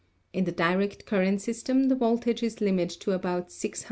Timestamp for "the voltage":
1.87-2.41